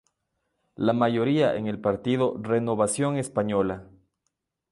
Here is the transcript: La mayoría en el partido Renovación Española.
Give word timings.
La 0.77 0.93
mayoría 0.93 1.55
en 1.55 1.67
el 1.67 1.79
partido 1.79 2.35
Renovación 2.41 3.17
Española. 3.17 3.87